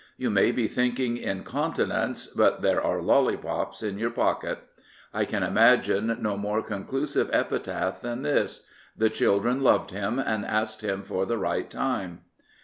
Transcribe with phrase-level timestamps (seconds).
[0.17, 4.57] You may be thinking in continents, but there are lollipops in your pocket.
[5.13, 8.65] I can imagine no more conclusive epitaph than this:"
[8.97, 12.21] The children loved him, and asked him for the right time."